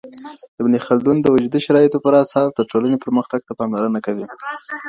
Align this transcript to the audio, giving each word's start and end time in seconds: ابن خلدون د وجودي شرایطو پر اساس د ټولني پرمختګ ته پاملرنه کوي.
ابن 0.61 0.73
خلدون 0.85 1.17
د 1.21 1.25
وجودي 1.33 1.59
شرایطو 1.65 2.03
پر 2.05 2.13
اساس 2.23 2.49
د 2.53 2.59
ټولني 2.71 2.97
پرمختګ 3.05 3.39
ته 3.47 3.53
پاملرنه 3.59 3.99
کوي. 4.05 4.25